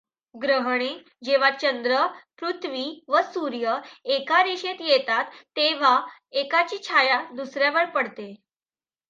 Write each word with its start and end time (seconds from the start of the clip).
ग्रहणे 0.35 0.87
जेव्हा 1.23 1.49
चंद्र, 1.51 2.05
पृथ्वी 2.39 2.85
व 3.07 3.21
सूर्य 3.33 3.75
एका 4.07 4.41
रेषेत 4.43 4.81
येतात, 4.81 5.25
तेव्हा 5.55 5.95
एकाची 6.33 6.77
छाया 6.83 7.21
दुसऱ्यावर 7.33 7.85
पडते. 7.85 8.33